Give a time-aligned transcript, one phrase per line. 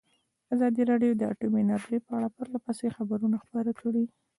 [0.53, 4.05] ازادي راډیو د اټومي انرژي په اړه پرله پسې خبرونه خپاره کړي.